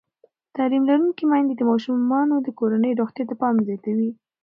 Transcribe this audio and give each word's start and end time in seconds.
تعلیم 0.55 0.83
لرونکې 0.89 1.23
میندې 1.31 1.53
د 1.57 1.61
ماشومانو 1.71 2.35
د 2.41 2.47
کورنۍ 2.59 2.91
روغتیا 2.99 3.23
ته 3.29 3.35
پام 3.41 3.55
زیاتوي. 3.67 4.09